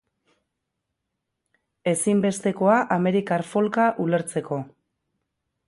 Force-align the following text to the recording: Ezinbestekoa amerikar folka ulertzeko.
Ezinbestekoa 1.91 2.79
amerikar 2.97 3.47
folka 3.53 3.87
ulertzeko. 4.07 4.59